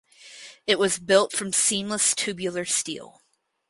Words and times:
It 0.65 0.79
was 0.79 0.97
built 0.97 1.31
from 1.31 1.53
seamless 1.53 2.15
tubular 2.15 2.65
steel. 2.65 3.21